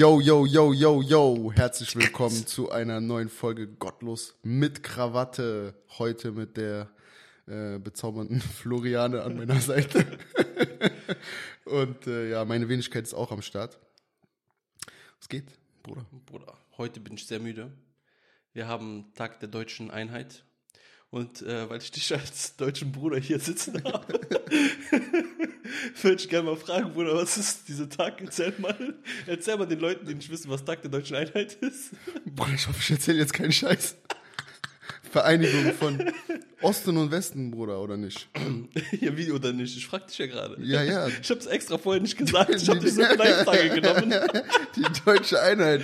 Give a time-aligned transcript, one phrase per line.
[0.00, 1.52] Yo, yo, yo, yo, yo.
[1.52, 5.74] Herzlich willkommen zu einer neuen Folge Gottlos mit Krawatte.
[5.98, 6.88] Heute mit der
[7.48, 10.06] äh, bezaubernden Floriane an meiner Seite.
[11.64, 13.76] Und äh, ja, meine Wenigkeit ist auch am Start.
[15.18, 15.46] Was geht,
[15.82, 16.06] Bruder?
[16.26, 17.72] Bruder, heute bin ich sehr müde.
[18.52, 20.44] Wir haben Tag der deutschen Einheit.
[21.10, 24.20] Und äh, weil ich dich als deutschen Bruder hier sitzen habe,
[26.02, 28.20] würde ich gerne mal fragen, Bruder, was ist dieser Tag?
[28.20, 28.94] Erzähl mal,
[29.26, 31.92] erzähl mal den Leuten, die nicht wissen, was Tag der deutschen Einheit ist.
[32.26, 33.96] Bruder, ich hoffe, ich erzähle jetzt keinen Scheiß.
[35.10, 36.12] Vereinigung von
[36.60, 38.28] Osten und Westen, Bruder, oder nicht?
[39.00, 39.76] ja, wie oder nicht?
[39.76, 40.56] Ich frag dich ja gerade.
[40.62, 41.08] Ja, ja.
[41.22, 42.54] Ich hab's extra vorher nicht gesagt.
[42.54, 44.14] Ich hab dich so Tage genommen.
[44.76, 45.82] Die deutsche Einheit.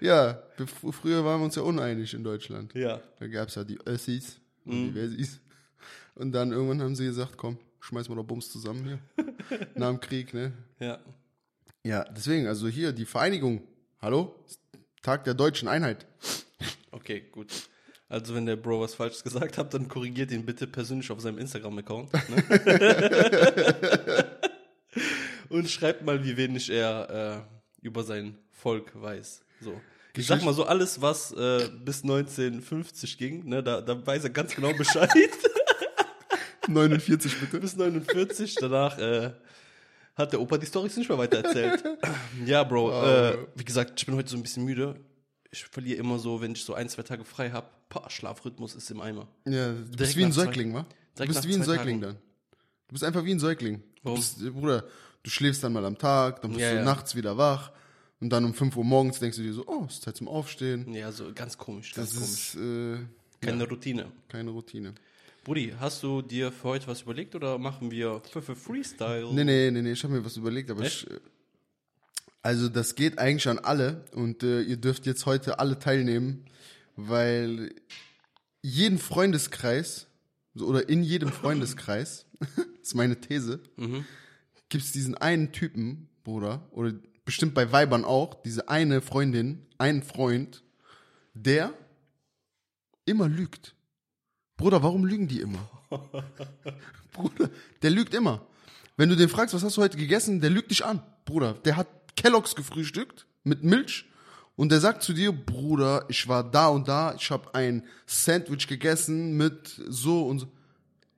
[0.00, 0.42] Ja,
[0.90, 2.74] früher waren wir uns ja uneinig in Deutschland.
[2.74, 3.00] Ja.
[3.18, 5.40] Da gab's ja die Össis und die Wessis.
[6.14, 8.98] Und dann irgendwann haben sie gesagt, komm, schmeiß mal doch Bums zusammen hier.
[9.74, 10.52] Nach dem Krieg, ne?
[10.78, 10.98] Ja.
[11.84, 13.62] Ja, deswegen, also hier die Vereinigung.
[14.00, 14.36] Hallo?
[15.02, 16.06] Tag der deutschen Einheit.
[16.92, 17.48] Okay, gut.
[18.08, 21.38] Also wenn der Bro was Falsches gesagt hat, dann korrigiert ihn bitte persönlich auf seinem
[21.38, 22.12] Instagram-Account.
[22.12, 22.20] Ne?
[25.48, 29.42] Und schreibt mal, wie wenig er äh, über sein Volk weiß.
[29.60, 29.80] So.
[30.14, 34.30] Ich sag mal so, alles, was äh, bis 1950 ging, ne, da, da weiß er
[34.30, 35.10] ganz genau Bescheid.
[36.68, 37.60] 49 bitte.
[37.60, 39.32] bis 49, danach äh,
[40.14, 41.82] hat der Opa die Storys nicht mehr weiter erzählt.
[42.46, 45.00] ja, Bro, äh, wie gesagt, ich bin heute so ein bisschen müde.
[45.50, 47.66] Ich verliere immer so, wenn ich so ein, zwei Tage frei habe,
[48.08, 49.28] Schlafrhythmus ist im Eimer.
[49.46, 50.86] Ja, du bist wie ein Säugling, wa?
[51.16, 52.14] Du bist wie ein Säugling Tagen.
[52.14, 52.22] dann.
[52.88, 53.82] Du bist einfach wie ein Säugling.
[54.02, 54.16] Warum?
[54.18, 54.84] Du bist, äh, Bruder,
[55.22, 56.84] du schläfst dann mal am Tag, dann bist Ja, du ja.
[56.84, 57.70] nachts wieder wach
[58.20, 60.28] und dann um 5 Uhr morgens denkst du dir so, oh, es ist Zeit zum
[60.28, 60.90] Aufstehen.
[60.94, 62.54] Ja, so ganz komisch, ganz Das komisch.
[62.54, 64.10] ist äh, Keine Routine.
[64.28, 64.94] keine Routine.
[65.44, 69.32] Brudi, hast du dir für heute was überlegt oder machen wir für, für Freestyle?
[69.32, 71.18] Nee, nee, nee, nee, ich habe mir was überlegt, aber ich, äh,
[72.42, 76.44] also das geht eigentlich an alle und äh, ihr dürft jetzt heute alle teilnehmen,
[76.94, 77.74] weil
[78.62, 80.06] jeden Freundeskreis
[80.54, 83.60] so, oder in jedem Freundeskreis, das ist meine These,
[84.68, 86.92] gibt es diesen einen Typen, Bruder, oder
[87.24, 90.62] bestimmt bei Weibern auch, diese eine Freundin, einen Freund,
[91.34, 91.74] der
[93.04, 93.74] immer lügt.
[94.62, 95.68] Bruder, warum lügen die immer?
[97.12, 97.50] Bruder,
[97.82, 98.42] der lügt immer.
[98.96, 101.02] Wenn du den fragst, was hast du heute gegessen, der lügt dich an.
[101.24, 104.04] Bruder, der hat Kelloggs gefrühstückt mit Milch
[104.54, 108.68] und der sagt zu dir, Bruder, ich war da und da, ich habe ein Sandwich
[108.68, 110.46] gegessen mit so und so.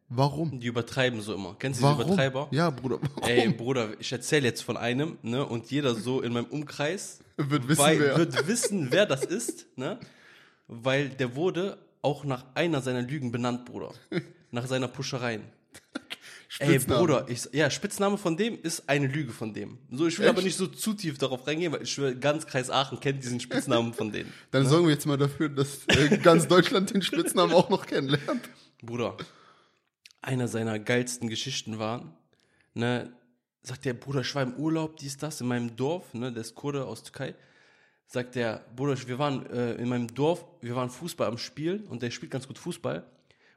[0.08, 0.58] Warum?
[0.60, 1.54] Die übertreiben so immer.
[1.58, 2.00] Kennst du Warum?
[2.06, 2.48] Übertreiber?
[2.50, 3.28] Ja, Bruder, warum?
[3.28, 7.68] Ey, Bruder, ich erzähle jetzt von einem, ne, und jeder so in meinem Umkreis Wird
[7.68, 8.16] wissen, wei- wer.
[8.16, 10.00] wird wissen, wer das ist, ne,
[10.66, 13.92] weil der wurde auch nach einer seiner Lügen benannt, Bruder.
[14.50, 15.42] Nach seiner Puschereien.
[16.60, 16.78] Ey.
[16.78, 19.78] Bruder, ich, ja, Spitzname von dem ist eine Lüge von dem.
[19.90, 20.34] So, ich will Echt?
[20.36, 23.40] aber nicht so zu tief darauf reingehen, weil ich schwöre, ganz Kreis Aachen kennt diesen
[23.40, 24.32] Spitznamen von denen.
[24.52, 28.48] Dann sorgen wir jetzt mal dafür, dass äh, ganz Deutschland den Spitznamen auch noch kennenlernt.
[28.80, 29.16] Bruder,
[30.22, 32.16] einer seiner geilsten Geschichten war,
[32.74, 33.12] ne,
[33.62, 36.54] sagt der Bruder, ich war im Urlaub, dies, das, in meinem Dorf, ne, der ist
[36.54, 37.34] Kurde aus Türkei,
[38.06, 42.02] sagt der Bruder, wir waren äh, in meinem Dorf, wir waren Fußball am Spielen und
[42.02, 43.04] der spielt ganz gut Fußball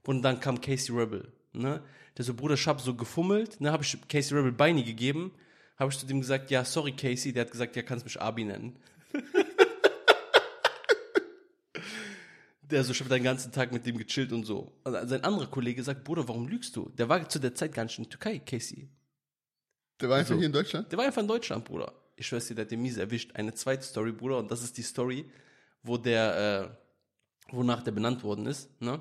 [0.04, 1.82] und dann kam Casey Rebel, ne,
[2.18, 5.32] der so, Bruder, ich hab so gefummelt, ne, hab ich Casey Rebel Beine gegeben,
[5.78, 8.46] habe ich zu dem gesagt, ja, sorry Casey, der hat gesagt, ja, kannst mich Abi
[8.46, 8.78] nennen.
[12.70, 14.74] Der so, ich habe den ganzen Tag mit dem gechillt und so.
[14.84, 16.90] Also sein anderer Kollege sagt, Bruder, warum lügst du?
[16.98, 18.90] Der war zu der Zeit gar nicht in Türkei, Casey.
[20.02, 20.38] Der war einfach So.
[20.38, 20.92] hier in Deutschland.
[20.92, 21.94] Der war einfach in Deutschland, Bruder.
[22.18, 23.32] Ich schwör's dir, der hat den mies erwischt.
[23.36, 25.26] Eine zweite Story, Bruder, und das ist die Story,
[25.84, 26.72] wo der,
[27.52, 29.00] äh, wonach der benannt worden ist, ne?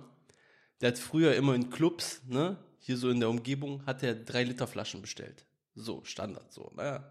[0.80, 2.56] Der hat früher immer in Clubs, ne?
[2.78, 5.44] Hier so in der Umgebung, hat er drei Liter Flaschen bestellt.
[5.74, 7.02] So, Standard, so, naja.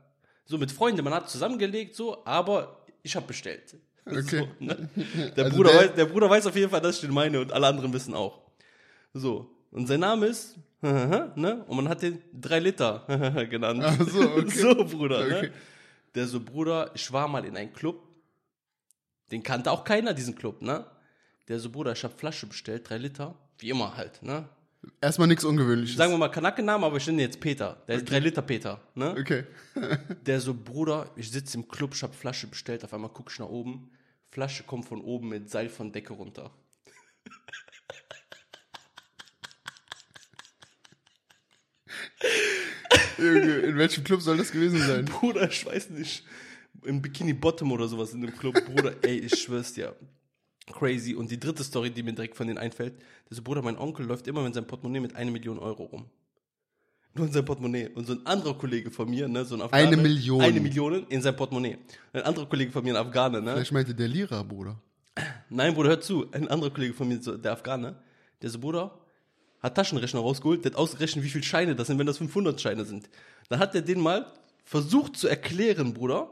[0.45, 3.75] So mit Freunden, man hat zusammengelegt, so, aber ich habe bestellt.
[4.07, 4.47] Okay.
[4.59, 4.87] So, ne?
[5.35, 7.39] der, Also Bruder der- weiß, der Bruder weiß auf jeden Fall, dass ich den meine
[7.41, 8.39] und alle anderen wissen auch.
[9.15, 9.49] So.
[9.71, 11.65] Und sein Name ist, ne?
[11.67, 13.03] Und man hat den drei Liter
[13.49, 13.81] genannt.
[13.83, 14.49] Ach so, okay.
[14.49, 15.41] so, Bruder, Okay.
[15.47, 15.51] ne?
[16.15, 18.01] Der so, Bruder, ich war mal in einem Club.
[19.31, 20.85] Den kannte auch keiner, diesen Club, ne?
[21.47, 23.35] Der so, Bruder, ich hab Flasche bestellt, drei Liter.
[23.59, 24.47] Wie immer halt, ne?
[25.01, 25.97] Erstmal nichts Ungewöhnliches.
[25.97, 27.83] Sagen wir mal Kanake-Namen, aber ich nenne jetzt Peter.
[27.87, 29.15] Der ist drei Liter Peter, ne?
[29.19, 29.43] okay.
[30.25, 33.39] Der so, Bruder, ich sitze im Club, ich hab Flasche bestellt, auf einmal guck ich
[33.39, 33.91] nach oben.
[34.29, 36.51] Flasche kommt von oben mit Seil von Decke runter.
[43.17, 45.05] In welchem Club soll das gewesen sein?
[45.05, 46.23] Bruder, ich weiß nicht.
[46.83, 48.55] Im Bikini Bottom oder sowas in dem Club.
[48.65, 49.95] Bruder, ey, ich schwör's dir.
[50.71, 51.13] Crazy.
[51.15, 52.97] Und die dritte Story, die mir direkt von denen einfällt,
[53.29, 56.05] der so, Bruder, mein Onkel läuft immer mit seinem Portemonnaie mit einer Million Euro rum.
[57.13, 57.89] Nur in sein Portemonnaie.
[57.93, 59.87] Und so ein anderer Kollege von mir, ne, so ein Afghane.
[59.87, 60.41] Eine Million.
[60.41, 61.77] Eine Million in sein Portemonnaie.
[62.11, 63.53] Ein anderer Kollege von mir, ein Afghane, ne?
[63.53, 64.81] Vielleicht meinte der Lira, Bruder.
[65.49, 66.29] Nein, Bruder, hör zu.
[66.31, 67.95] Ein anderer Kollege von mir, so, der Afghane,
[68.41, 68.99] der so, Bruder,
[69.61, 72.85] hat Taschenrechner rausgeholt, der hat ausgerechnet, wie viele Scheine das sind, wenn das 500 Scheine
[72.85, 73.09] sind.
[73.49, 74.31] Dann hat er den mal
[74.63, 76.31] versucht zu erklären, Bruder,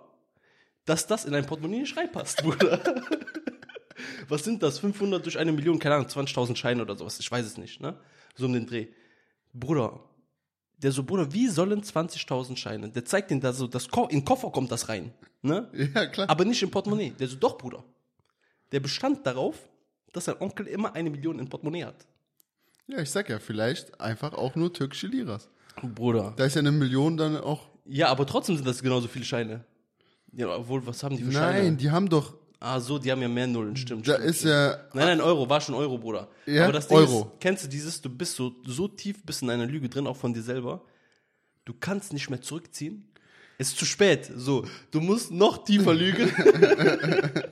[0.86, 2.80] dass das in ein Portemonnaie nicht reinpasst, Bruder.
[4.28, 4.80] Was sind das?
[4.80, 7.20] 500 durch eine Million, keine Ahnung, 20.000 Scheine oder sowas.
[7.20, 7.98] Ich weiß es nicht, ne?
[8.36, 8.88] So um den Dreh.
[9.54, 10.00] Bruder,
[10.78, 12.90] der so, Bruder, wie sollen 20.000 Scheine?
[12.90, 15.70] Der zeigt den da so, das Ko in den Koffer kommt das rein, ne?
[15.96, 16.30] Ja, klar.
[16.30, 17.12] Aber nicht im Portemonnaie.
[17.12, 17.84] Der so, doch, Bruder.
[18.72, 19.58] Der bestand darauf,
[20.12, 22.08] dass sein Onkel immer eine Million im Portemonnaie hat.
[22.88, 25.50] Ja, ich sag ja, vielleicht einfach auch nur türkische Liras.
[25.82, 26.34] Bruder.
[26.38, 27.70] Da ist ja eine Million dann auch.
[27.86, 29.64] Ja, aber trotzdem sind das genauso viele Scheine.
[30.32, 31.64] Ja, obwohl, was haben die für Scheine?
[31.64, 32.36] Nein, die haben doch.
[32.60, 34.08] Ah, so, die haben ja mehr Nullen, stimmt.
[34.08, 34.54] Da stimmt, ist stimmt.
[34.54, 34.78] ja.
[34.94, 36.30] Nein, nein, Euro, war schon Euro, Bruder.
[36.46, 37.22] Ja, aber das Ding Euro.
[37.34, 40.16] Ist, kennst du dieses, du bist so, so tief bist in einer Lüge drin, auch
[40.16, 40.82] von dir selber.
[41.66, 43.10] Du kannst nicht mehr zurückziehen.
[43.58, 44.32] Es ist zu spät.
[44.36, 46.32] So, du musst noch tiefer lügen.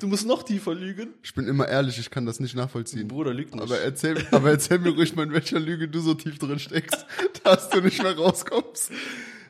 [0.00, 1.14] du musst noch tiefer lügen.
[1.22, 3.08] Ich bin immer ehrlich, ich kann das nicht nachvollziehen.
[3.08, 3.62] Bruder, lügt nicht.
[3.62, 7.06] Aber erzähl, aber erzähl mir ruhig mal, in welcher Lüge du so tief drin steckst,
[7.44, 8.90] dass du nicht mehr rauskommst.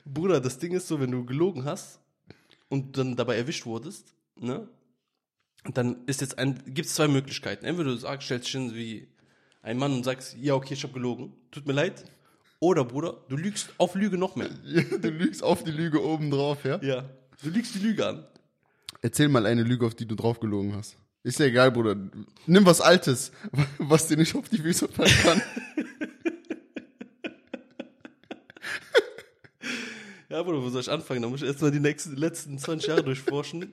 [0.05, 2.00] Bruder, das Ding ist so, wenn du gelogen hast
[2.69, 4.69] und dann dabei erwischt wurdest, ne?
[5.75, 7.64] Dann ist jetzt ein, gibt es zwei Möglichkeiten.
[7.64, 9.08] Entweder du sagst, stellst dich hin wie
[9.62, 12.05] ein Mann und sagst, ja, okay, ich habe gelogen, tut mir leid.
[12.61, 14.49] Oder, Bruder, du lügst auf Lüge noch mehr.
[14.64, 16.81] Ja, Du lügst auf die Lüge oben drauf, ja?
[16.82, 17.05] Ja.
[17.43, 18.25] Du lügst die Lüge an.
[19.06, 20.97] Erzähl mal eine Lüge, auf die du drauf gelogen hast.
[21.23, 21.94] Ist ja egal, Bruder.
[22.47, 23.31] Nimm was Altes,
[23.79, 25.43] was dir nicht auf die Füße fallen kann.
[30.29, 31.23] Ja, Bruder, wo soll ich anfangen?
[31.23, 33.73] Da muss ich erstmal die nächsten, letzten 20 Jahre durchforschen,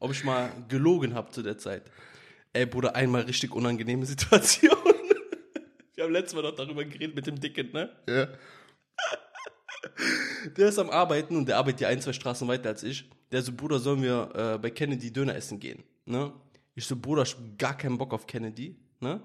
[0.00, 1.84] ob ich mal gelogen habe zu der Zeit.
[2.52, 4.76] Ey, Bruder, einmal richtig unangenehme Situation.
[5.94, 7.88] Wir haben letztes Mal noch darüber geredet mit dem Dicken, ne?
[8.08, 8.28] Ja.
[10.56, 13.08] Der ist am Arbeiten und der arbeitet ja ein, zwei Straßen weiter als ich.
[13.32, 15.82] Der so, Bruder, sollen wir äh, bei Kennedy Döner essen gehen?
[16.04, 16.32] Ne?
[16.74, 19.22] Ich so, Bruder, ich hab gar keinen Bock auf Kennedy, ne?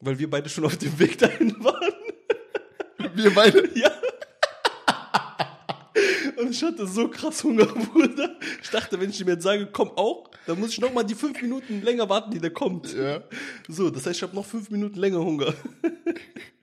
[0.00, 1.92] Weil wir beide schon auf dem Weg dahin waren.
[3.14, 3.68] Wir beide.
[3.78, 3.90] Ja.
[6.36, 8.38] Und ich hatte so krass Hunger, Bruder.
[8.62, 11.16] Ich dachte, wenn ich ihm jetzt sage, komm auch, dann muss ich noch mal die
[11.16, 12.94] fünf Minuten länger warten, die der kommt.
[12.94, 13.24] Ja.
[13.66, 15.52] So, das heißt, ich habe noch fünf Minuten länger Hunger.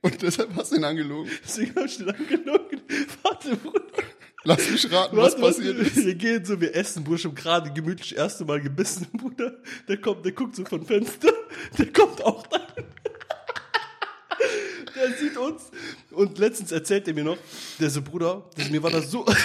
[0.02, 1.30] Und deshalb hast du ihn angelogen.
[1.44, 2.82] Deswegen habe ich den angelogen.
[3.22, 3.95] Warte, Bruder.
[4.48, 6.06] Lass mich raten, was Warte, passiert ist.
[6.06, 9.58] Wir gehen so, wir essen, Bruder, ich hab gerade gemütlich erste Mal gebissen, Bruder.
[9.88, 11.34] Der kommt, der guckt so von Fenster,
[11.78, 12.60] der kommt auch da.
[14.96, 15.64] Der sieht uns
[16.12, 17.38] und letztens erzählt er mir noch,
[17.80, 19.26] der so, Bruder, das, mir war das so...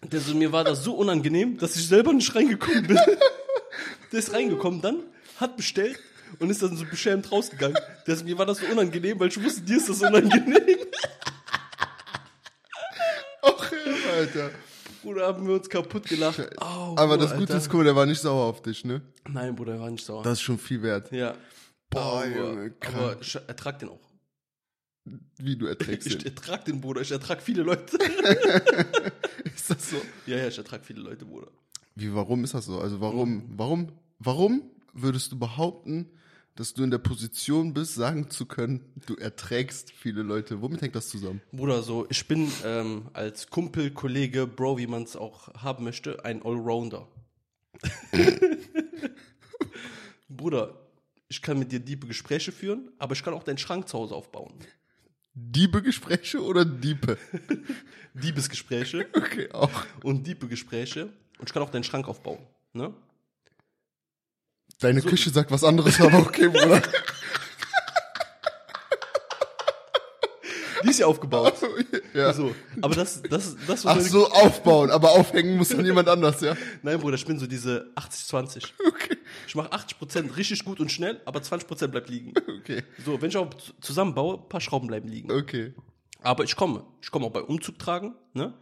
[0.00, 2.98] Der so, mir war das so unangenehm, dass ich selber nicht reingekommen bin.
[4.10, 5.02] Der ist reingekommen dann,
[5.38, 5.98] hat bestellt
[6.38, 7.76] und ist dann so beschämt rausgegangen.
[8.06, 10.78] So, mir war das so unangenehm, weil ich wusste, dir ist das unangenehm.
[13.42, 13.72] Ach,
[14.12, 14.50] Alter.
[15.02, 16.40] Bruder, haben wir uns kaputt gelacht.
[16.60, 17.56] Au, Aber Bruder, das Gute Alter.
[17.64, 19.00] ist, mal, der war nicht sauer auf dich, ne?
[19.28, 20.22] Nein, Bruder, er war nicht sauer.
[20.22, 21.10] Das ist schon viel wert.
[21.12, 21.34] ja.
[21.90, 24.00] Boah, aber, Junge, aber ich ertrag den auch.
[25.38, 26.26] Wie du erträgst Ich ihn.
[26.26, 27.00] ertrag den, Bruder.
[27.00, 27.96] Ich ertrag viele Leute.
[29.54, 29.96] Ist das so?
[30.26, 31.48] ja, ja, ich ertrag viele Leute, Bruder.
[31.94, 32.78] Wie, warum ist das so?
[32.78, 36.10] Also warum, warum, warum würdest du behaupten,
[36.58, 40.60] dass du in der Position bist, sagen zu können, du erträgst viele Leute?
[40.60, 41.40] Womit hängt das zusammen?
[41.52, 46.24] Bruder, so, ich bin ähm, als Kumpel, Kollege, Bro, wie man es auch haben möchte,
[46.24, 47.06] ein Allrounder.
[50.28, 50.74] Bruder,
[51.28, 54.16] ich kann mit dir diebe Gespräche führen, aber ich kann auch deinen Schrank zu Hause
[54.16, 54.52] aufbauen.
[55.34, 57.18] Diebegespräche oder Diepe?
[58.14, 59.86] Diebesgespräche Okay, auch.
[60.02, 61.12] und Diebegespräche.
[61.38, 62.40] Und ich kann auch deinen Schrank aufbauen.
[62.72, 62.92] Ne?
[64.80, 66.80] Deine Küche sagt was anderes, aber okay, Bruder.
[70.84, 71.54] Die ist ja aufgebaut.
[72.14, 72.32] ja.
[72.32, 76.56] So, aber das, das, das Ach so, aufbauen, aber aufhängen muss dann jemand anders, ja?
[76.82, 78.68] Nein, Bruder, ich bin so diese 80-20.
[78.86, 79.16] Okay,
[79.48, 82.32] Ich mache 80% richtig gut und schnell, aber 20% bleibt liegen.
[82.60, 83.48] okay, So, wenn ich auch
[83.80, 85.32] zusammenbaue, ein paar Schrauben bleiben liegen.
[85.32, 85.74] okay.
[86.22, 86.84] Aber ich komme.
[87.00, 88.52] Ich komme auch bei Umzug tragen, ne?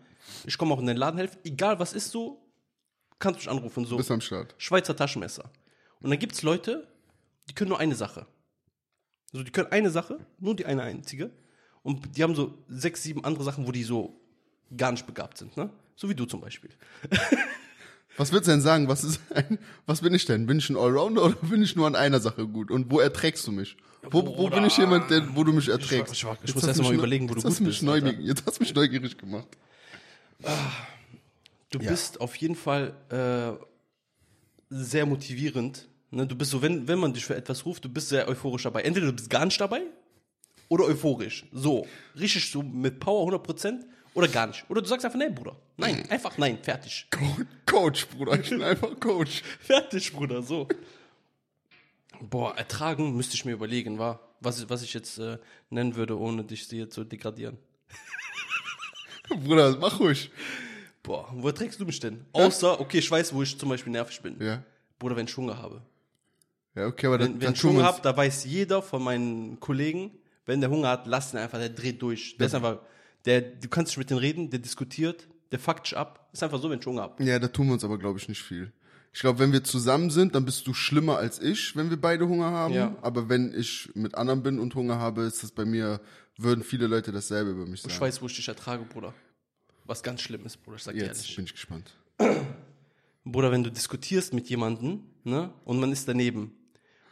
[0.44, 1.38] Ich komme auch in den Laden helfen.
[1.44, 2.42] Egal was ist so,
[3.18, 3.84] kannst du mich anrufen.
[3.86, 4.54] So, Bist am Start.
[4.58, 5.50] Schweizer Taschenmesser.
[6.06, 6.86] Und dann gibt's Leute,
[7.48, 8.28] die können nur eine Sache.
[9.32, 11.32] Also die können eine Sache, nur die eine einzige.
[11.82, 14.20] Und die haben so sechs, sieben andere Sachen, wo die so
[14.76, 15.68] gar nicht begabt sind, ne?
[15.96, 16.70] So wie du zum Beispiel.
[18.16, 18.86] Was würdest du denn sagen?
[18.86, 20.46] Was, ist ein, was bin ich denn?
[20.46, 22.70] Bin ich ein Allrounder oder bin ich nur an einer Sache gut?
[22.70, 23.76] Und wo erträgst du mich?
[24.08, 26.14] Wo, wo bin ich jemand, der, wo du mich erträgst?
[26.14, 28.58] ich war- ich Jetzt muss erst mal überlegen, wo du gut bist, neugierig, Jetzt hast
[28.58, 29.48] du mich neugierig gemacht.
[31.70, 31.90] Du Ja.
[31.90, 33.62] bist auf jeden Fall äh,
[34.70, 38.08] sehr motivierend Ne, du bist so, wenn, wenn man dich für etwas ruft, du bist
[38.08, 38.82] sehr euphorisch dabei.
[38.82, 39.82] Entweder du bist gar nicht dabei
[40.68, 41.44] oder euphorisch.
[41.52, 41.86] So,
[42.18, 43.80] richtig so mit Power 100%
[44.14, 44.64] oder gar nicht.
[44.68, 45.56] Oder du sagst einfach, nein, Bruder.
[45.76, 47.06] Nein, einfach nein, fertig.
[47.10, 49.42] Co- Coach, Bruder, ich bin einfach Coach.
[49.60, 50.68] Fertig, Bruder, so.
[52.20, 55.38] Boah, ertragen müsste ich mir überlegen, war, was, ich- was ich jetzt äh,
[55.70, 57.58] nennen würde, ohne dich hier zu degradieren.
[59.28, 60.30] Bruder, mach ruhig.
[61.02, 62.24] Boah, wo trägst du mich denn?
[62.32, 64.40] Außer, okay, ich weiß, wo ich zum Beispiel nervig bin.
[64.40, 64.62] Ja.
[64.98, 65.82] Bruder, wenn ich Hunger habe.
[66.76, 70.10] Ja, okay, aber Wenn, dann, wenn ich Hunger habe, da weiß jeder von meinen Kollegen,
[70.44, 72.36] wenn der Hunger hat, lass ihn einfach, der dreht durch.
[72.36, 72.80] Der ist einfach,
[73.24, 76.28] der, du kannst nicht mit dem reden, der diskutiert, der fuckt dich ab.
[76.32, 77.24] Ist einfach so, wenn ich Hunger habe.
[77.24, 78.72] Ja, da tun wir uns aber, glaube ich, nicht viel.
[79.12, 82.28] Ich glaube, wenn wir zusammen sind, dann bist du schlimmer als ich, wenn wir beide
[82.28, 82.74] Hunger haben.
[82.74, 82.94] Ja.
[83.00, 86.00] Aber wenn ich mit anderen bin und Hunger habe, ist das bei mir,
[86.36, 87.94] würden viele Leute dasselbe über mich sagen.
[87.94, 89.14] Ich weiß, wo ich dich ertrage, Bruder.
[89.86, 91.36] Was ganz schlimm ist, Bruder, ich sag dir Jetzt ehrlich.
[91.36, 91.96] bin ich gespannt.
[93.24, 96.52] Bruder, wenn du diskutierst mit jemandem, ne, und man ist daneben.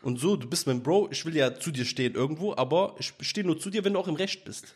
[0.04, 3.14] Und so, du bist mein Bro, ich will ja zu dir stehen irgendwo, aber ich
[3.22, 4.74] stehe nur zu dir, wenn du auch im Recht bist.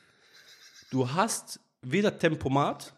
[0.90, 2.94] Du hast weder Tempomat,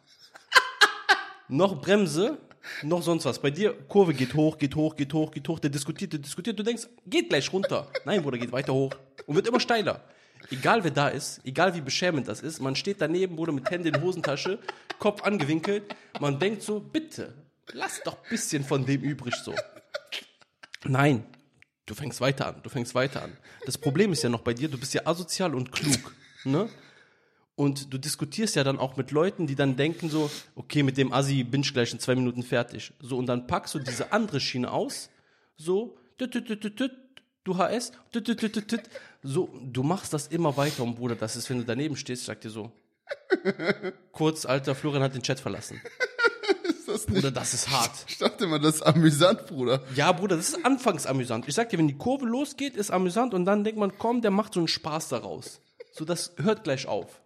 [1.48, 2.38] noch Bremse,
[2.84, 3.40] noch sonst was.
[3.40, 6.56] Bei dir, Kurve geht hoch, geht hoch, geht hoch, geht hoch, der diskutiert, der diskutiert,
[6.56, 7.90] du denkst, geht gleich runter.
[8.04, 8.94] Nein, Bruder, geht weiter hoch
[9.26, 10.04] und wird immer steiler.
[10.52, 13.88] Egal wer da ist, egal wie beschämend das ist, man steht daneben, Bruder, mit Händen
[13.92, 14.60] in Hosentasche,
[15.00, 17.34] Kopf angewinkelt, man denkt so, bitte,
[17.72, 19.52] lass doch ein bisschen von dem übrig so.
[20.84, 21.24] Nein,
[21.90, 23.36] du fängst weiter an, du fängst weiter an.
[23.66, 26.68] Das Problem ist ja noch bei dir, du bist ja asozial und klug, ne?
[27.56, 31.12] Und du diskutierst ja dann auch mit Leuten, die dann denken so, okay, mit dem
[31.12, 32.94] Assi bin ich gleich in zwei Minuten fertig.
[33.00, 35.10] So, und dann packst du diese andere Schiene aus,
[35.56, 37.92] so, du HS,
[39.22, 42.26] so, du machst das immer weiter und Bruder, das ist, wenn du daneben stehst, ich
[42.26, 42.72] sag dir so,
[44.12, 45.82] kurz, alter, Florian hat den Chat verlassen.
[46.92, 47.14] Das nicht?
[47.22, 47.90] Bruder, das ist hart.
[48.08, 49.82] Ich dachte immer, das ist amüsant, Bruder.
[49.94, 51.46] Ja, Bruder, das ist anfangs amüsant.
[51.48, 54.30] Ich sag dir, wenn die Kurve losgeht, ist amüsant und dann denkt man, komm, der
[54.30, 55.60] macht so einen Spaß daraus.
[55.92, 57.20] So, das hört gleich auf.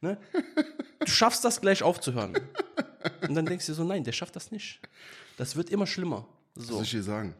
[0.00, 0.18] Ne?
[1.00, 2.34] Du schaffst das gleich aufzuhören.
[3.28, 4.80] Und dann denkst du dir so, nein, der schafft das nicht.
[5.36, 6.26] Das wird immer schlimmer.
[6.54, 6.74] Was So.
[6.74, 7.34] soll ich dir sagen?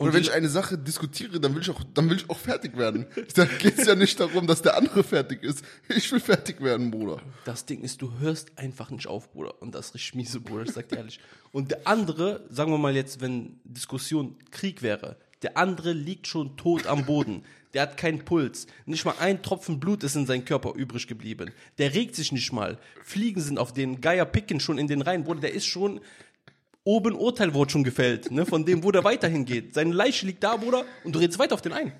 [0.00, 2.38] Und Oder wenn ich eine Sache diskutiere, dann will ich auch, dann will ich auch
[2.38, 3.04] fertig werden.
[3.34, 5.62] Da geht es ja nicht darum, dass der andere fertig ist.
[5.90, 7.20] Ich will fertig werden, Bruder.
[7.44, 9.60] Das Ding ist, du hörst einfach nicht auf, Bruder.
[9.60, 11.20] Und das ist richtig miese, Bruder, ich sag dir ehrlich.
[11.52, 16.56] Und der andere, sagen wir mal jetzt, wenn Diskussion Krieg wäre, der andere liegt schon
[16.56, 17.44] tot am Boden.
[17.74, 18.68] Der hat keinen Puls.
[18.86, 21.52] Nicht mal ein Tropfen Blut ist in seinem Körper übrig geblieben.
[21.76, 22.78] Der regt sich nicht mal.
[23.04, 25.24] Fliegen sind auf den Geier picken schon in den Reihen.
[25.24, 26.00] Bruder, der ist schon
[26.90, 29.74] oben Urteil wurde schon gefällt, ne, von dem, wo der weiterhin geht.
[29.74, 31.92] Seine Leiche liegt da, Bruder, und du redest weiter auf den ein.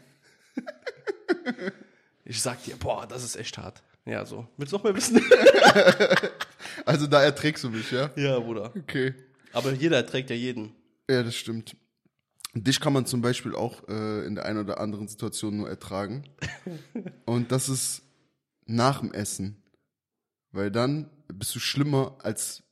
[2.25, 3.82] Ich sag dir, boah, das ist echt hart.
[4.04, 4.49] Ja, so.
[4.56, 5.23] Willst du noch mehr wissen?
[6.87, 8.11] Also da erträgst du mich, ja?
[8.16, 8.73] ja, Bruder.
[8.76, 9.14] Okay.
[9.52, 10.73] Aber jeder erträgt ja jeden.
[11.09, 11.76] Ja, das stimmt.
[12.54, 16.25] Dich kann man zum Beispiel auch äh, in der einen oder anderen Situation nur ertragen.
[17.26, 18.02] Und das ist
[18.66, 19.62] nach dem Essen.
[20.52, 22.62] Weil dann bist du schlimmer als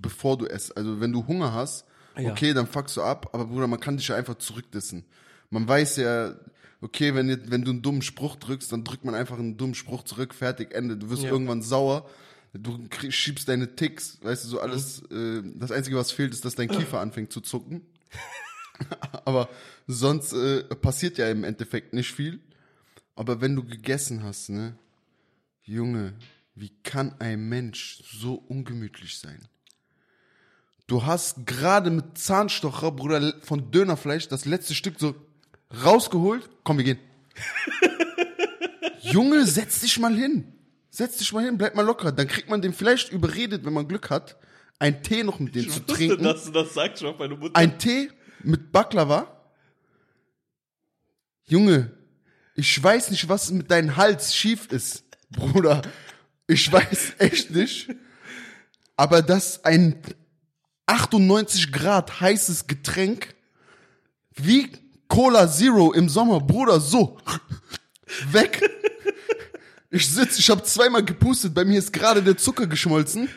[0.00, 0.76] bevor du esst.
[0.76, 1.84] Also wenn du Hunger hast,
[2.18, 2.30] Ja.
[2.32, 5.04] okay, dann fuckst du ab, aber Bruder, man kann dich ja einfach zurückdissen.
[5.50, 6.34] Man weiß ja,
[6.80, 10.02] okay, wenn, wenn du einen dummen Spruch drückst, dann drückt man einfach einen dummen Spruch
[10.04, 10.96] zurück, fertig, Ende.
[10.96, 11.30] Du wirst Ja.
[11.30, 12.08] irgendwann sauer,
[12.54, 12.78] du
[13.10, 16.68] schiebst deine Ticks, weißt du, so alles, äh, das Einzige, was fehlt, ist, dass dein
[16.68, 17.82] Kiefer anfängt zu zucken.
[19.24, 19.48] Aber
[19.86, 22.40] sonst äh, passiert ja im Endeffekt nicht viel.
[23.14, 24.76] Aber wenn du gegessen hast, ne,
[25.62, 26.14] Junge,
[26.54, 29.48] wie kann ein Mensch so ungemütlich sein?
[30.86, 35.16] Du hast gerade mit Zahnstocher, Bruder, von Dönerfleisch das letzte Stück so
[35.84, 36.48] rausgeholt.
[36.62, 36.98] Komm, wir gehen.
[39.00, 40.52] Junge, setz dich mal hin.
[40.90, 42.12] Setz dich mal hin, bleib mal locker.
[42.12, 44.36] Dann kriegt man den vielleicht überredet, wenn man Glück hat,
[44.78, 46.22] einen Tee noch mit denen zu trinken.
[46.22, 47.56] dass du das sagst, schon meine Mutter.
[47.56, 48.10] Ein Tee
[48.42, 49.32] mit Baklava?
[51.48, 51.92] Junge,
[52.54, 55.82] ich weiß nicht, was mit deinem Hals schief ist, Bruder.
[56.46, 57.88] Ich weiß echt nicht.
[58.96, 60.00] Aber dass ein
[60.86, 63.34] 98 Grad heißes Getränk
[64.34, 64.70] wie
[65.08, 67.18] Cola Zero im Sommer, Bruder, so
[68.30, 68.62] weg.
[69.90, 73.28] Ich sitze, ich habe zweimal gepustet, bei mir ist gerade der Zucker geschmolzen.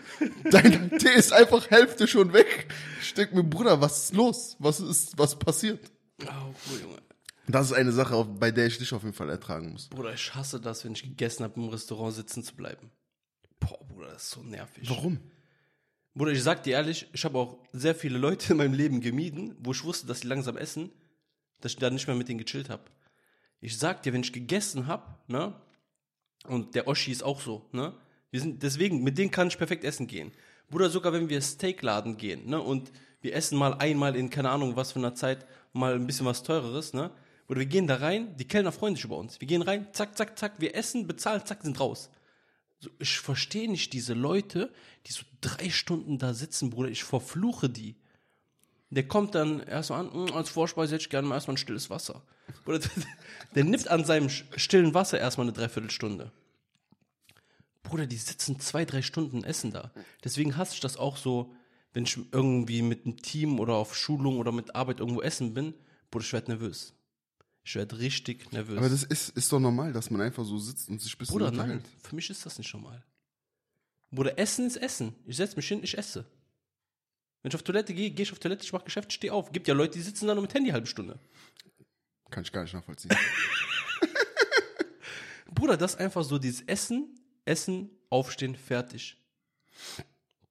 [0.51, 2.67] Dein Tee ist einfach Hälfte schon weg.
[3.01, 4.55] Ich denk mir, Bruder, was ist los?
[4.59, 5.91] Was ist, was passiert?
[6.23, 6.97] Oh, cool, Junge.
[7.47, 9.87] Das ist eine Sache, bei der ich dich auf jeden Fall ertragen muss.
[9.87, 12.91] Bruder, ich hasse das, wenn ich gegessen habe, im Restaurant sitzen zu bleiben.
[13.59, 14.89] Boah, Bruder, das ist so nervig.
[14.89, 15.19] Warum?
[16.19, 19.55] Bruder, ich sag dir ehrlich, ich habe auch sehr viele Leute in meinem Leben gemieden,
[19.63, 20.91] wo ich wusste, dass sie langsam essen,
[21.61, 22.83] dass ich da nicht mehr mit denen gechillt habe.
[23.61, 25.53] Ich sag dir, wenn ich gegessen hab, ne,
[26.45, 27.93] und der Oschi ist auch so, ne,
[28.31, 30.33] wir sind, deswegen, mit denen kann ich perfekt essen gehen.
[30.69, 34.75] Bruder, sogar wenn wir Steakladen gehen, ne, und wir essen mal einmal in, keine Ahnung,
[34.75, 37.11] was für einer Zeit, mal ein bisschen was teureres, ne?
[37.47, 39.39] Oder wir gehen da rein, die Kellner freuen sich über uns.
[39.39, 42.09] Wir gehen rein, zack, zack, zack, wir essen, bezahlen, zack, sind raus.
[42.79, 44.71] So, ich verstehe nicht diese Leute,
[45.05, 47.95] die so drei Stunden da sitzen, Bruder, ich verfluche die.
[48.89, 51.89] Der kommt dann erstmal an, "Mm, als Vorspeise hätte ich gerne mal erstmal ein stilles
[51.89, 52.24] Wasser.
[52.65, 52.79] Oder
[53.55, 56.31] der nimmt an seinem stillen Wasser erstmal eine Dreiviertelstunde.
[57.83, 59.91] Bruder, die sitzen zwei, drei Stunden essen da.
[60.24, 61.53] Deswegen hasse ich das auch so,
[61.93, 65.74] wenn ich irgendwie mit einem Team oder auf Schulung oder mit Arbeit irgendwo essen bin.
[66.12, 66.93] Bruder, ich werde nervös.
[67.69, 68.79] Ich werde richtig nervös.
[68.79, 71.33] Aber das ist, ist doch normal, dass man einfach so sitzt und sich ein bisschen
[71.33, 73.05] Bruder, nein, für mich ist das nicht normal.
[74.09, 75.13] Bruder, Essen ist Essen.
[75.27, 76.25] Ich setze mich hin, ich esse.
[77.43, 79.51] Wenn ich auf Toilette gehe, gehe ich auf Toilette, ich mache Geschäft, stehe auf.
[79.51, 81.19] Gibt ja Leute, die sitzen da nur mit Handy eine halbe Stunde.
[82.31, 83.15] Kann ich gar nicht nachvollziehen.
[85.53, 89.15] Bruder, das ist einfach so dieses Essen, Essen, Aufstehen, fertig.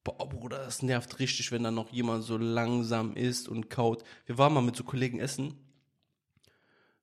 [0.04, 4.04] Boah, Bruder, das nervt richtig, wenn dann noch jemand so langsam isst und kaut.
[4.26, 5.67] Wir waren mal mit so Kollegen essen.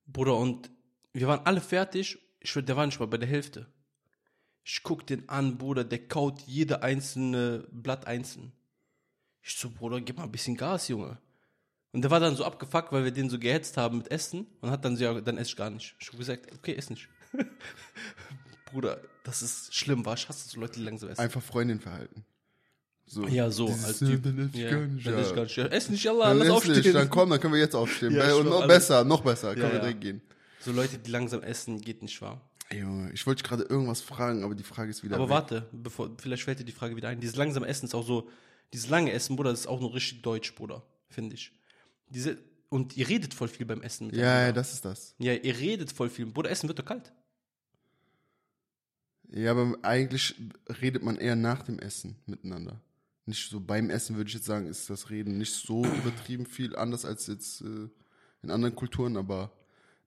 [0.08, 0.70] Bruder, und
[1.14, 2.20] wir waren alle fertig.
[2.40, 3.68] Ich schwör, der war nicht mal bei der Hälfte.
[4.64, 8.52] Ich guck den an, Bruder, der kaut jede einzelne Blatt einzeln.
[9.42, 11.20] Ich so, Bruder, gib mal ein bisschen Gas, Junge.
[11.92, 14.72] Und der war dann so abgefuckt, weil wir den so gehetzt haben mit Essen und
[14.72, 15.96] hat dann so, ja, dann esse ich gar nicht.
[16.00, 17.08] Ich hab gesagt, okay, ess nicht.
[18.66, 20.16] Bruder, das ist schlimm, war.
[20.16, 21.22] Ich hasse so Leute, die langsam essen.
[21.22, 22.26] Einfach Freundin verhalten.
[23.08, 23.28] So.
[23.28, 24.26] Ja, so, Dieses, als Typ.
[24.26, 25.22] Ich Ja, dann ja.
[25.22, 25.56] ich gar nicht.
[25.56, 26.76] Ja, Ess nicht, Allah, Dann lass aufstehen.
[26.78, 28.14] nicht, dann komm, dann können wir jetzt aufstehen.
[28.16, 28.68] Ja, und noch alles.
[28.68, 30.22] besser, noch besser, können Ja, wir direkt gehen.
[30.60, 32.42] So Leute, die langsam essen, geht nicht wahr.
[32.74, 35.32] Junge, ich wollte gerade irgendwas fragen, aber die Frage ist wieder Aber weg.
[35.34, 37.20] warte, bevor, vielleicht fällt dir die Frage wieder ein.
[37.20, 38.28] Dieses langsame Essen ist auch so,
[38.74, 41.52] dieses lange Essen, Bruder, das ist auch nur richtig deutsch, Bruder, finde ich.
[42.10, 44.10] Diese, und ihr redet voll viel beim Essen.
[44.16, 45.14] Ja, ja, das ist das.
[45.20, 46.26] ja, ihr redet voll viel.
[46.26, 47.14] Bruder, Essen wird doch kalt.
[49.30, 50.36] Ja, aber eigentlich
[50.82, 52.82] redet man eher nach dem Essen miteinander.
[53.26, 56.76] Nicht so beim Essen würde ich jetzt sagen, ist das Reden nicht so übertrieben viel
[56.76, 57.90] anders als jetzt äh,
[58.44, 59.52] in anderen Kulturen, aber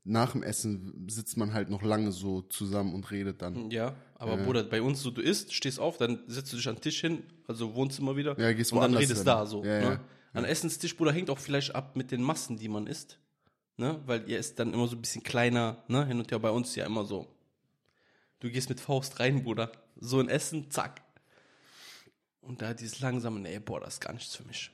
[0.05, 3.71] nach dem Essen sitzt man halt noch lange so zusammen und redet dann.
[3.71, 6.77] Ja, aber Bruder, bei uns so, du isst, stehst auf, dann setzt du dich an
[6.77, 8.39] den Tisch hin, also Wohnzimmer wieder.
[8.39, 9.39] Ja, gehst und dann redest dann.
[9.39, 9.65] da so.
[9.65, 9.85] Ja, ne?
[9.85, 10.01] ja.
[10.33, 13.19] An Essenstisch, Bruder, hängt auch vielleicht ab mit den Massen, die man isst.
[13.77, 14.01] Ne?
[14.07, 16.07] Weil ihr isst dann immer so ein bisschen kleiner, ne?
[16.07, 17.27] Hin und her bei uns ja immer so.
[18.41, 19.73] Du gehst mit Faust rein, Bruder.
[19.97, 21.03] So ein Essen, zack.
[22.49, 24.71] Und da dieses langsame, nee, boah, das ist gar nichts für mich.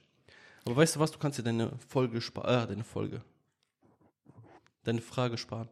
[0.65, 3.21] Aber weißt du was, du kannst dir deine Folge sparen, äh, deine Folge.
[4.85, 5.69] Deine Frage sparen.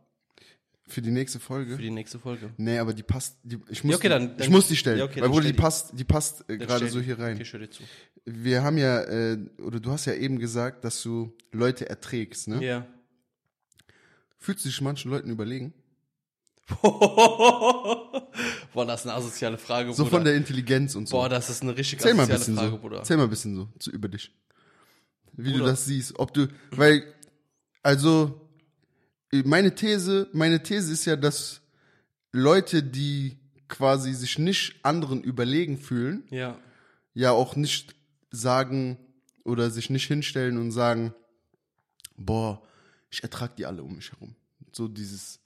[0.88, 1.77] Für die nächste Folge?
[1.77, 2.51] Für die nächste Folge.
[2.57, 3.38] Nee, aber die passt.
[3.45, 4.99] Die, ich muss, Ja, okay, dann- die, dann- ich muss die stellen.
[4.99, 5.59] Ja, okay, weil Bruder, die die.
[5.59, 7.35] passt, die passt äh, gerade so hier rein.
[7.35, 7.85] Okay, ich dir zu.
[8.25, 12.62] Wir haben ja, äh, oder du hast ja eben gesagt, dass du Leute erträgst, ne?
[12.65, 12.87] Ja.
[14.38, 15.73] Fühlst du dich manchen Leuten überlegen?
[18.72, 20.16] Boah, das ist eine asoziale Frage, So Bruder.
[20.16, 21.16] von der Intelligenz und so.
[21.16, 22.78] Boah, das ist eine richtig mal ein asoziale bisschen Frage, so.
[22.78, 22.96] Bruder.
[22.98, 24.32] Erzähl mal ein bisschen so zu, über dich.
[25.35, 25.70] Wie du Bruder.
[25.72, 26.18] das siehst.
[26.18, 27.04] Ob du, weil,
[27.82, 28.48] also,
[29.44, 31.61] meine These, meine These ist ja, dass
[32.32, 36.58] Leute, die quasi sich nicht anderen überlegen fühlen, Ja.
[37.14, 37.94] ja auch nicht
[38.30, 38.98] sagen
[39.44, 41.14] oder sich nicht hinstellen und sagen,
[42.16, 42.62] boah,
[43.11, 44.35] ich ertrag die alle um mich herum.
[44.72, 45.40] So dieses,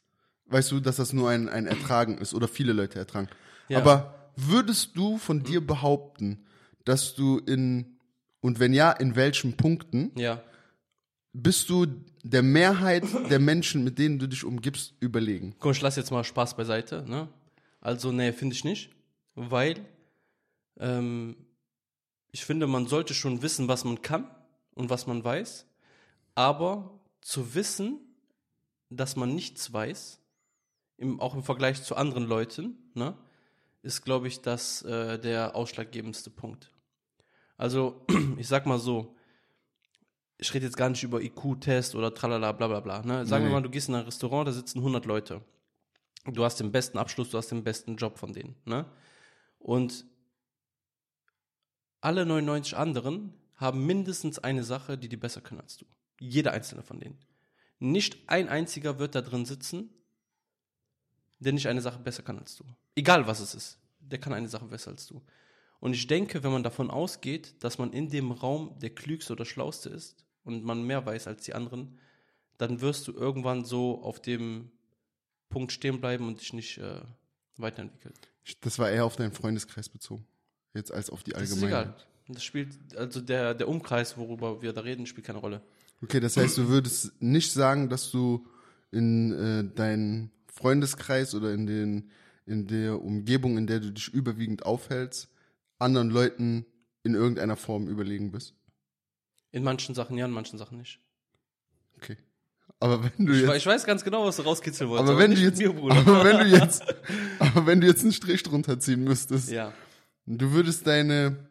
[0.49, 3.29] weißt du, dass das nur ein, ein Ertragen ist oder viele Leute ertragen.
[3.69, 3.79] Ja.
[3.79, 6.45] Aber würdest du von dir behaupten,
[6.85, 7.97] dass du in,
[8.41, 10.43] und wenn ja, in welchen Punkten, Ja.
[11.33, 11.87] bist du
[12.23, 15.55] der Mehrheit der Menschen, mit denen du dich umgibst, überlegen?
[15.59, 17.29] Komm, ich lass jetzt mal Spaß beiseite, ne?
[17.81, 18.91] Also, nee, finde ich nicht.
[19.35, 19.77] Weil,
[20.79, 21.37] ähm,
[22.33, 24.29] ich finde, man sollte schon wissen, was man kann
[24.75, 25.67] und was man weiß.
[26.35, 27.99] Aber zu wissen,
[28.91, 30.19] dass man nichts weiß,
[30.99, 33.17] im, auch im Vergleich zu anderen Leuten, ne,
[33.83, 36.71] ist, glaube ich, das äh, der ausschlaggebendste Punkt.
[37.57, 38.05] Also,
[38.39, 39.15] ich sag mal so,
[40.39, 43.03] ich rede jetzt gar nicht über IQ-Test oder tralala, bla bla bla.
[43.03, 43.25] Ne?
[43.25, 43.55] Sagen wir Nee.
[43.55, 45.41] mal, du gehst in ein Restaurant, da sitzen 100 Leute.
[46.27, 48.57] Du hast den besten Abschluss, du hast den besten Job von denen.
[48.67, 48.85] Ne?
[49.59, 50.05] Und
[52.01, 55.87] alle 99 anderen haben mindestens eine Sache, die die besser können als du.
[56.21, 57.19] Jeder einzelne von denen.
[57.79, 59.91] Nicht ein einziger wird da drin sitzen,
[61.39, 62.65] der nicht eine Sache besser kann als du.
[62.95, 63.79] Egal was es ist.
[64.01, 65.23] Der kann eine Sache besser als du.
[65.81, 69.45] Und ich denke, wenn man davon ausgeht, dass man in dem Raum der klügste oder
[69.45, 71.99] schlauste ist und man mehr weiß als die anderen,
[72.57, 74.71] dann wirst du irgendwann so auf dem
[75.51, 77.01] Punkt stehen bleiben und dich nicht äh,
[77.57, 78.15] weiterentwickeln.
[78.61, 80.27] Das war eher auf deinen Freundeskreis bezogen.
[80.75, 81.97] Jetzt als auf die Das ist egal.
[82.29, 85.63] Das spielt, also der, der Umkreis, worüber wir da reden, spielt keine Rolle.
[86.03, 88.47] Okay, das heißt, du würdest nicht sagen, dass du
[88.91, 92.11] in äh, deinen Freundeskreis oder in, den,
[92.47, 95.29] in der Umgebung, in der du dich überwiegend aufhältst,
[95.79, 96.65] anderen Leuten
[97.03, 98.55] in irgendeiner Form überlegen bist.
[99.53, 100.99] In manchen Sachen ja, in manchen Sachen nicht.
[101.97, 102.17] Okay.
[102.81, 105.09] Aber wenn du Ich, jetzt, we- ich weiß ganz genau, was du rauskitzeln wolltest.
[105.11, 106.83] aber wenn du nicht jetzt, mir, aber wenn du jetzt,
[107.39, 109.73] aber wenn du jetzt einen Strich drunter ziehen müsstest, ja.
[110.27, 111.49] du würdest deine,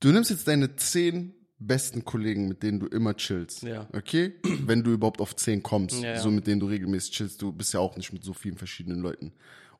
[0.00, 3.62] du nimmst jetzt deine zehn besten Kollegen, mit denen du immer chillst.
[3.62, 3.86] Ja.
[3.92, 4.34] Okay?
[4.66, 6.20] Wenn du überhaupt auf zehn kommst, Ja, ja.
[6.20, 9.00] so mit denen du regelmäßig chillst, du bist ja auch nicht mit so vielen verschiedenen
[9.00, 9.32] Leuten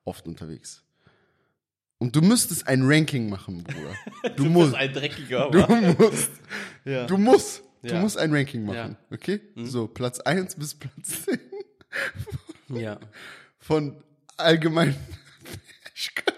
[0.05, 0.83] oft unterwegs.
[1.99, 3.95] Und du müsstest ein Ranking machen, Bruder.
[4.37, 4.71] Du, Du musst.
[4.73, 5.67] bist ein Dreckiger, Du
[6.05, 6.31] musst.
[6.85, 7.07] Ja.
[7.07, 7.63] Du musst.
[7.83, 8.77] Du musst ein Ranking machen.
[8.77, 8.89] Ja.
[8.89, 8.97] Mhm.
[9.11, 9.41] Okay?
[9.57, 11.41] So, Platz 1 bis Platz 10
[12.81, 13.01] ja.
[13.59, 14.03] von
[14.37, 14.95] allgemeinen
[15.95, 16.37] Fähigkeiten.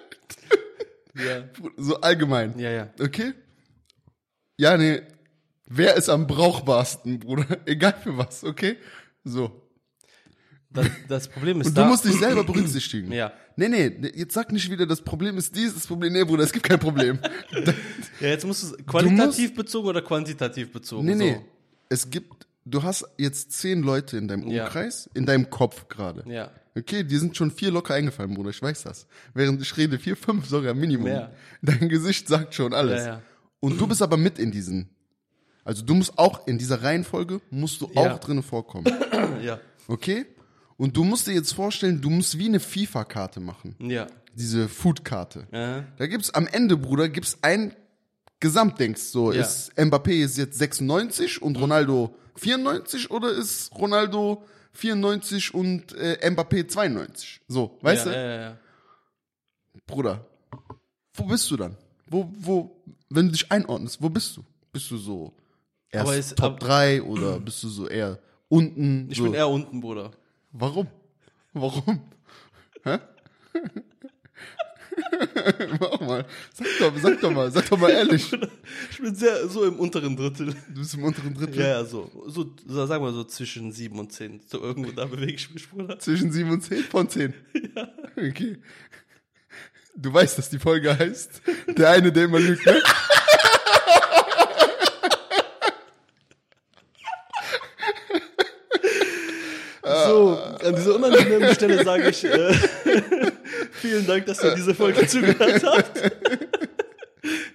[1.15, 1.49] Ja.
[1.77, 2.59] So allgemein.
[2.59, 2.91] Ja, ja.
[3.01, 3.33] Okay?
[4.57, 5.03] Ja, nee.
[5.75, 7.47] Wer ist am brauchbarsten, Bruder?
[7.67, 8.77] Egal für was, okay?
[9.25, 9.63] So.
[10.71, 11.85] Das, das Problem ist Und da.
[11.85, 13.11] du musst dich selber berücksichtigen.
[13.13, 13.33] Ja.
[13.57, 16.43] Nee, nee, nee, jetzt sag nicht wieder, das Problem ist dies, das Problem, nee, Bruder,
[16.45, 17.19] es gibt kein Problem.
[18.21, 21.05] Ja, jetzt musst du es qualitativ bezogen oder quantitativ bezogen.
[21.07, 21.35] Nee, nee.
[21.35, 21.45] So.
[21.89, 24.65] Es gibt, du hast jetzt zehn Leute in deinem Ja.
[24.65, 26.23] Umkreis, in deinem Kopf gerade.
[26.31, 26.51] Ja.
[26.75, 29.07] Okay, die sind schon vier locker eingefallen, Bruder, ich weiß das.
[29.35, 31.05] Während ich rede, vier, fünf sogar Minimum.
[31.05, 31.33] Mehr.
[31.61, 33.01] Dein Gesicht sagt schon alles.
[33.05, 33.23] Ja, ja.
[33.61, 34.89] Und du bist aber mit in diesen.
[35.65, 38.15] Also du musst auch in dieser Reihenfolge, musst du Ja.
[38.15, 38.85] auch drinnen vorkommen.
[39.43, 39.59] Ja.
[39.89, 40.27] Okay?
[40.77, 43.75] Und du musst dir jetzt vorstellen, du musst wie eine FIFA-Karte machen.
[43.81, 44.07] Ja.
[44.35, 45.47] Diese Food-Karte.
[45.53, 45.85] Ja.
[45.97, 47.75] Da gibt's am Ende, Bruder, gibt's ein
[48.41, 49.11] Gesamtdings.
[49.13, 49.41] So, Ja.
[49.43, 56.67] ist Mbappé ist jetzt 96 und Ronaldo 94 oder ist Ronaldo 94 und äh, Mbappé
[56.69, 57.41] 92?
[57.49, 58.17] So, weißt ja, du?
[58.19, 58.59] Ja, ja, ja.
[59.87, 60.25] Bruder,
[61.15, 61.77] wo bist du dann?
[62.09, 64.45] Wo, wo, wenn du dich einordnest, wo bist du?
[64.73, 65.33] Bist du so
[65.93, 69.09] erst Aber ist- Top ab- 3 oder bist du so eher unten?
[69.11, 69.25] Ich so.
[69.25, 70.11] bin eher unten, Bruder.
[70.53, 70.89] Warum?
[71.53, 72.03] Warum?
[72.85, 72.99] Hä?
[75.81, 76.27] Mach mal.
[76.53, 78.31] Sag doch, sag doch mal, sag doch mal ehrlich.
[78.91, 80.55] Ich bin sehr so im unteren Drittel.
[80.69, 81.61] Du bist im unteren Drittel.
[81.61, 82.11] Ja, ja, so.
[82.27, 82.55] So,
[82.87, 84.41] sagen wir so zwischen sieben und zehn.
[84.47, 85.99] So irgendwo da bewege ich mich, Bruder.
[85.99, 87.33] Zwischen 7 und 10 von 10.
[87.75, 87.89] Ja.
[88.17, 88.59] Okay.
[89.97, 91.43] Du weißt, dass die Folge heißt.
[91.69, 92.83] Der eine, der immer lügt, ne?
[99.85, 102.53] So, an dieser unangenehmen Stelle sage ich äh,
[103.73, 106.03] vielen Dank, dass ihr diese Folge zugehört habt.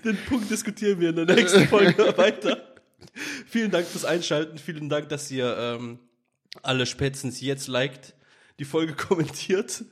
[0.05, 2.75] Den Punkt diskutieren wir in der nächsten Folge weiter.
[3.47, 4.57] Vielen Dank fürs Einschalten.
[4.57, 5.99] Vielen Dank, dass ihr ähm,
[6.63, 8.13] alle spätestens jetzt liked,
[8.59, 9.83] die Folge kommentiert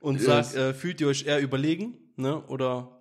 [0.00, 0.24] und Yes.
[0.24, 2.42] sagt, äh, fühlt ihr euch eher überlegen, ne?
[2.46, 3.00] Oder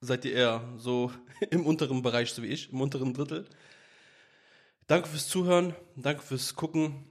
[0.00, 1.10] seid ihr eher so
[1.50, 3.46] im unteren Bereich, so wie ich, im unteren Drittel?
[4.86, 7.04] Danke fürs Zuhören, danke fürs Gucken.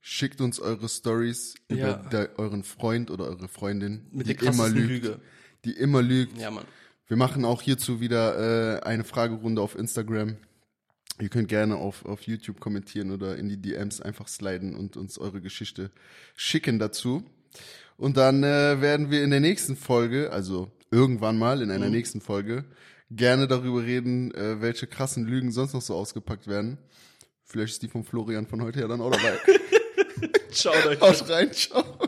[0.00, 1.92] Schickt uns eure Stories über Ja.
[1.94, 4.88] der, euren Freund oder eure Freundin, Mit die immer lügt.
[4.88, 5.20] Lüge.
[5.64, 6.38] Die immer lügt.
[6.38, 6.64] Ja, Mann.
[7.06, 10.36] Wir machen auch hierzu wieder äh, eine Fragerunde auf Instagram.
[11.20, 15.18] Ihr könnt gerne auf, auf YouTube kommentieren oder in die DMs einfach sliden und uns
[15.18, 15.90] eure Geschichte
[16.34, 17.22] schicken dazu.
[17.98, 21.92] Und dann äh, werden wir in der nächsten Folge, also irgendwann mal in einer Mhm.
[21.92, 22.64] nächsten Folge,
[23.10, 26.78] gerne darüber reden, äh, welche krassen Lügen sonst noch so ausgepackt werden.
[27.44, 29.36] Vielleicht ist die von Florian von heute ja dann auch dabei.
[30.52, 31.00] Ciao, Leute.
[31.00, 31.84] Haut rein, ciao.